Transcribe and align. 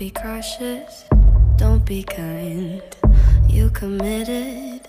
be 0.00 0.10
cautious, 0.10 1.04
don't 1.56 1.84
be 1.84 2.02
kind. 2.02 2.80
You 3.46 3.68
committed, 3.68 4.80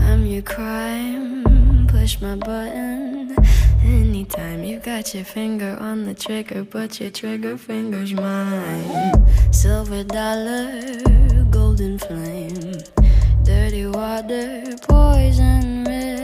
I'm 0.00 0.26
your 0.26 0.42
crime. 0.42 1.86
Push 1.86 2.20
my 2.20 2.34
button 2.34 3.36
anytime. 3.84 4.64
You 4.64 4.80
got 4.80 5.14
your 5.14 5.22
finger 5.22 5.76
on 5.78 6.06
the 6.06 6.14
trigger, 6.14 6.64
but 6.64 6.98
your 6.98 7.10
trigger 7.10 7.56
finger's 7.56 8.12
mine. 8.12 9.52
Silver 9.52 10.02
dollar, 10.02 10.72
golden 11.52 11.96
flame. 12.00 12.82
Dirty 13.44 13.86
water, 13.86 14.74
poison 14.88 15.84
rain. 15.84 16.17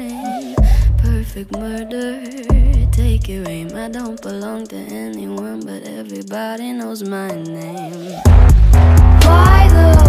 Perfect 1.25 1.53
murder, 1.53 2.23
take 2.93 3.29
your 3.29 3.49
aim. 3.49 3.75
I 3.75 3.89
don't 3.89 4.21
belong 4.21 4.67
to 4.67 4.77
anyone, 4.77 5.61
but 5.61 5.83
everybody 5.85 6.71
knows 6.73 7.03
my 7.03 7.29
name. 7.29 8.21
By 9.23 9.67
the 9.73 10.04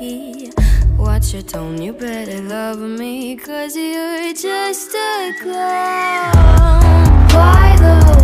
cocky, 0.00 0.50
watch 0.96 1.32
your 1.32 1.42
tone. 1.42 1.80
You 1.80 1.92
better 1.92 2.40
love 2.42 2.78
me, 2.78 3.36
cause 3.36 3.76
you're 3.76 4.32
just 4.32 4.94
a 4.94 5.32
clown. 5.40 6.80
By 7.28 7.76
the 7.78 8.19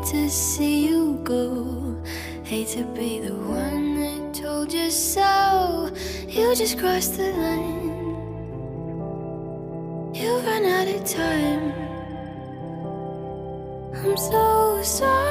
hate 0.00 0.12
to 0.12 0.30
see 0.30 0.88
you 0.88 1.20
go. 1.24 2.00
Hate 2.44 2.68
to 2.68 2.84
be 2.94 3.20
the 3.20 3.34
one 3.34 4.00
that 4.00 4.34
told 4.34 4.72
you 4.72 4.90
so. 4.90 5.90
You 6.26 6.54
just 6.54 6.78
crossed 6.78 7.16
the 7.16 7.30
line. 7.32 7.90
You 10.14 10.38
ran 10.38 10.64
out 10.64 10.88
of 10.88 11.04
time. 11.04 11.72
I'm 13.94 14.16
so 14.16 14.80
sorry, 14.82 15.29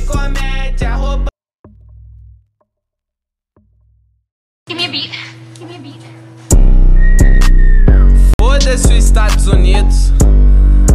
comédia. 0.00 0.96
Give 4.68 4.76
me 4.76 4.86
a 4.86 4.88
beat. 4.88 5.10
Give 5.58 5.68
me 5.68 5.76
a 5.76 5.78
beat. 5.78 6.02
Foda-se 8.40 8.86
os 8.86 9.04
Estados 9.04 9.46
Unidos. 9.46 10.12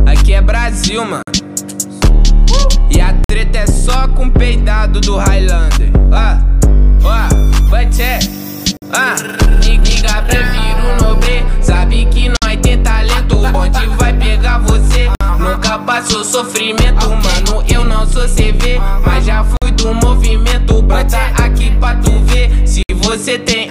Aqui 0.06 0.34
é 0.34 0.42
Brasil, 0.42 1.06
mano. 1.06 1.22
E 2.90 3.00
a 3.00 3.14
treta 3.28 3.60
é 3.60 3.68
só 3.68 4.08
com 4.08 4.26
o 4.26 4.32
peidado 4.32 5.00
do 5.02 5.18
Highlander. 5.18 5.92
Ó, 6.12 7.08
ó, 7.08 7.70
vai 7.70 7.86
tchê. 7.90 8.20
Ah, 8.92 9.16
liga, 9.64 10.22
prefiro 10.24 11.02
nobre. 11.02 11.46
Sabe 11.62 12.06
que 12.06 12.30
nós 12.30 12.58
tem 12.62 12.82
talento. 12.82 13.38
O 13.38 13.52
bonde 13.52 13.86
vai 13.98 14.14
pegar 14.14 14.60
você. 14.60 15.10
Nunca 15.38 15.78
passou 15.80 16.24
sofrimento, 16.24 17.10
mano. 17.10 17.64
Eu 17.72 17.84
não 17.84 18.08
sou 18.08 18.24
CV, 18.28 18.77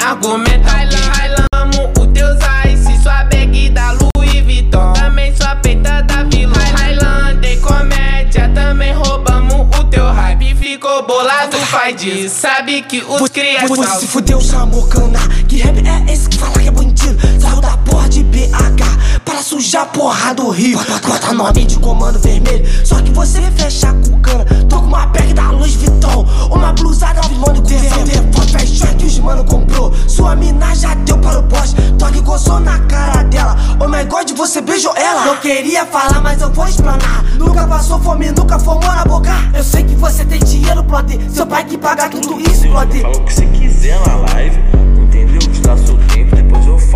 argumento, 0.07 0.69
Highland, 0.69 1.47
amo 1.53 1.93
o 1.99 2.07
teus 2.07 2.39
ice. 2.65 3.03
Sua 3.03 3.25
bag 3.25 3.71
da 3.71 3.93
Louis 3.93 4.45
Vuitton. 4.45 4.93
Também 4.93 5.35
sua 5.35 5.57
peita 5.57 6.03
da 6.03 6.23
vilão. 6.23 6.55
Highlander 6.77 7.61
comédia, 7.61 8.49
também 8.55 8.93
roubamos 8.93 9.67
o 9.79 9.85
teu 9.85 10.07
hype. 10.07 10.55
Ficou 10.55 11.05
bolado, 11.07 11.57
faz 11.59 11.97
disso. 11.97 12.37
Sabe 12.41 12.83
que 12.83 13.03
os 13.03 13.29
crias 13.29 13.69
Você 13.69 14.01
se 14.01 14.07
fudeu, 14.07 14.41
chamou 14.41 14.87
cana 14.89 15.19
Que 15.49 15.59
rap 15.59 15.77
é 15.79 16.13
esse 16.13 16.29
que 16.29 16.39
fala 16.39 16.53
que 16.53 16.69
é 16.69 16.71
bandido 16.71 17.41
Saiu 17.41 17.61
da 17.61 17.77
porra 17.79 18.09
de 18.09 18.23
BH 18.25 19.16
sujar 19.47 19.87
porra 19.93 20.35
do 20.35 20.51
Rio 20.51 20.77
bota 21.07 21.33
nome 21.33 21.65
de 21.65 21.79
comando 21.79 22.19
vermelho 22.19 22.67
Só 22.85 23.01
que 23.01 23.13
você 23.13 23.41
fecha 23.57 23.93
com 23.93 24.21
cana 24.21 24.45
Tô 24.69 24.81
com 24.81 24.87
uma 24.87 25.07
bag 25.07 25.33
da 25.33 25.53
Louis 25.53 25.77
Vuitton 25.77 26.27
Uma 26.51 26.73
blusa 26.73 27.07
da 27.15 27.21
vilão 27.21 27.55
do 27.55 27.63
governo 27.63 28.33
Foi 28.33 28.49
fashion 28.49 28.97
que 28.99 29.07
os 29.07 29.21
mano 29.21 29.45
comprou 29.45 29.95
Sua 30.09 30.35
mina 30.35 30.75
já 30.75 30.95
deu 30.95 31.17
para 31.19 31.39
o 31.39 31.43
boss 31.43 31.77
Toque 31.97 32.21
gozou 32.23 32.59
na 32.59 32.81
cara 32.81 33.23
dela 33.23 33.57
Oh 33.79 33.87
my 33.87 34.05
god, 34.07 34.29
você 34.37 34.61
beijou 34.61 34.93
ela 34.97 35.27
Não 35.27 35.37
queria 35.37 35.87
falar, 35.87 36.21
mas 36.21 36.43
eu 36.43 36.51
vou 36.51 36.67
explanar 36.67 37.25
Nunca 37.39 37.69
passou 37.69 38.01
fome, 38.01 38.33
nunca 38.33 38.59
formou 38.59 38.93
na 38.93 39.05
boca 39.05 39.31
Eu 39.55 39.63
sei 39.63 39.85
que 39.85 39.95
você 39.95 40.25
tem 40.25 40.41
dinheiro, 40.41 40.83
plode 40.83 41.21
Seu 41.33 41.47
pai 41.47 41.65
que 41.65 41.79
paga 41.79 42.09
tudo 42.09 42.41
isso, 42.41 42.67
plode 42.69 43.01
Fala 43.01 43.17
o 43.17 43.25
que 43.25 43.33
você 43.33 43.47
quiser 43.47 44.01
na 44.09 44.17
live, 44.33 44.59
entendeu? 45.01 45.39
Te 45.39 45.61
dá 45.61 45.77
depois 45.77 46.06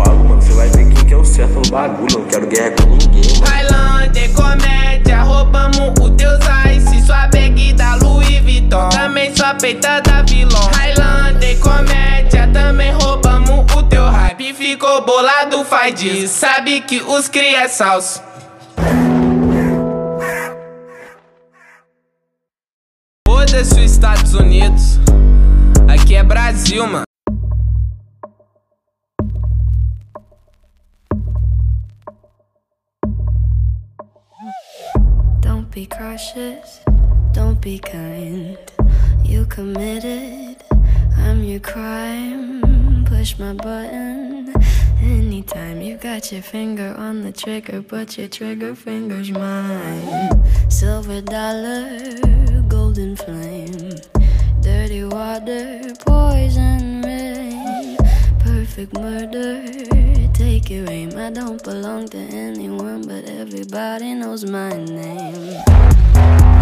falo, 0.03 0.23
mano. 0.23 0.41
Você 0.41 0.53
vai 0.53 0.67
ver 0.69 0.93
quem 0.93 1.05
que 1.05 1.13
é 1.13 1.17
o 1.17 1.25
certo 1.25 1.53
no 1.53 1.69
bagulho. 1.69 2.19
Não 2.19 2.25
quero 2.25 2.47
guerra 2.47 2.71
com 2.71 2.89
ninguém, 2.89 3.39
mano. 3.39 3.51
Highlander 3.51 4.33
comédia, 4.33 5.23
roubamos 5.23 5.93
o 5.99 6.09
teus 6.11 6.39
ice. 6.75 7.05
Sua 7.05 7.27
bag 7.27 7.73
da 7.73 7.95
Louis 7.95 8.41
Vuitton, 8.41 8.89
também 8.89 9.35
sua 9.35 9.53
peita 9.55 10.01
da 10.01 10.21
vilão. 10.23 10.69
Highlander 10.73 11.59
comédia, 11.59 12.47
também 12.51 12.91
roubamos 12.93 13.73
o 13.75 13.83
teu 13.83 14.05
hype. 14.05 14.53
Ficou 14.53 15.05
bolado, 15.05 15.63
faz 15.65 15.95
disso. 15.95 16.39
Sabe 16.39 16.81
que 16.81 17.01
os 17.01 17.27
cria 17.27 17.63
é 17.63 17.67
salso. 17.67 18.21
Foda-se 23.27 23.79
os 23.79 23.91
Estados 23.91 24.33
Unidos. 24.33 24.99
Aqui 25.87 26.15
é 26.15 26.23
Brasil, 26.23 26.85
mano. 26.87 27.10
Be 35.71 35.85
cautious, 35.85 36.81
don't 37.31 37.61
be 37.61 37.79
kind. 37.79 38.57
You 39.23 39.45
committed, 39.45 40.57
I'm 41.15 41.43
your 41.43 41.61
crime. 41.61 43.05
Push 43.05 43.39
my 43.39 43.53
button 43.53 44.53
anytime. 45.01 45.81
You 45.81 45.95
got 45.95 46.29
your 46.31 46.41
finger 46.41 46.93
on 46.97 47.21
the 47.21 47.31
trigger, 47.31 47.81
but 47.81 48.17
your 48.17 48.27
trigger 48.27 48.75
finger's 48.75 49.31
mine. 49.31 50.43
Silver 50.69 51.21
dollar, 51.21 52.17
golden 52.67 53.15
flame, 53.15 53.91
dirty 54.61 55.05
water, 55.05 55.93
poison 56.05 57.00
perfect 58.71 58.93
murder. 58.93 59.67
Take 60.33 60.69
your 60.69 60.89
aim. 60.89 61.17
I 61.17 61.29
don't 61.29 61.61
belong 61.61 62.07
to 62.09 62.17
anyone, 62.17 63.01
but 63.01 63.25
everybody 63.25 64.13
knows 64.13 64.45
my 64.45 64.69
name. 64.69 65.61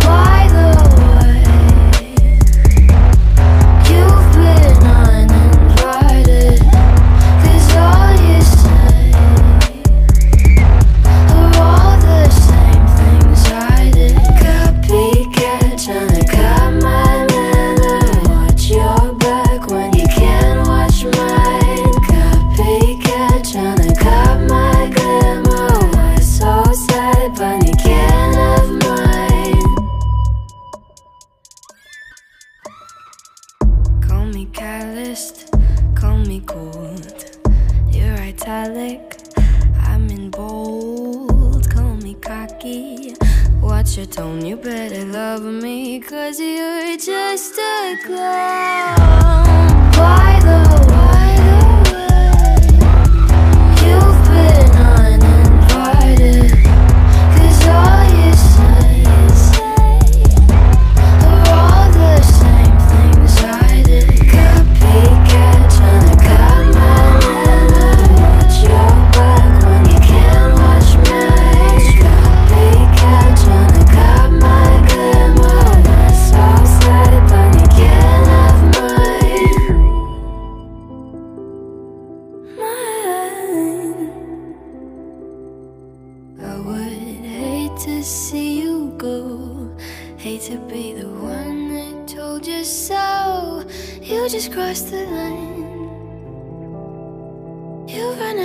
By 0.01 0.47
the 0.50 0.99
calloused, 35.09 35.50
call 35.95 36.17
me 36.17 36.39
cold. 36.41 37.38
You're 37.89 38.17
italic, 38.17 39.17
I'm 39.81 40.07
in 40.09 40.29
bold. 40.29 41.67
Call 41.69 41.95
me 41.95 42.13
cocky, 42.15 43.15
watch 43.59 43.97
your 43.97 44.06
tone. 44.06 44.45
You 44.45 44.56
better 44.56 45.06
love 45.06 45.44
me, 45.44 46.00
cause 46.00 46.39
you're 46.39 46.97
just 46.97 47.57
a 47.57 47.97
clown. 48.06 48.99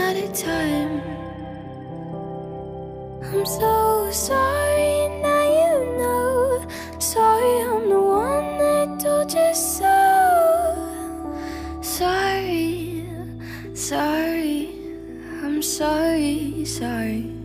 Out 0.04 0.16
of 0.16 0.32
time. 0.34 1.00
I'm 3.22 3.46
so 3.46 4.10
sorry, 4.12 5.08
now 5.24 5.44
you 5.58 5.72
know. 5.98 6.66
Sorry, 6.98 7.54
I'm 7.70 7.88
the 7.88 8.00
one 8.00 8.58
that 8.58 9.00
told 9.00 9.32
you 9.32 9.54
so. 9.54 9.96
Sorry, 11.80 13.06
sorry, 13.72 14.68
I'm 15.42 15.62
sorry, 15.62 16.64
sorry. 16.66 17.43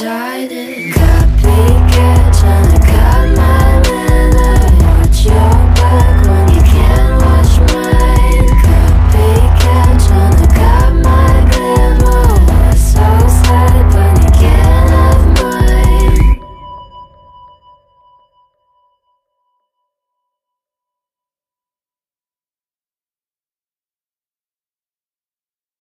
Things 0.00 0.79